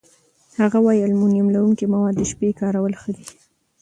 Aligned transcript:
هغه 0.59 0.77
وايي 0.85 1.01
المونیم 1.09 1.47
لرونکي 1.53 1.85
مواد 1.93 2.13
د 2.17 2.21
شپې 2.31 2.49
کارول 2.59 2.93
ښه 3.01 3.09
دي. 3.17 3.25